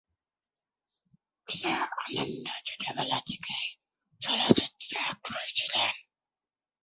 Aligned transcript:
প্রিয়া 1.47 1.77
আনন্দ 1.97 2.47
ছোটবেলা 2.65 3.19
থেকেই 3.27 3.67
চলচ্চিত্রে 4.21 4.97
আগ্রহী 5.11 5.51
ছিলেন। 5.55 5.95